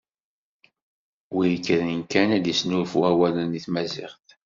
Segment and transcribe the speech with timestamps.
[1.35, 4.27] Wi ikkren kan ad d-isnulfu awalen i tmaziɣt.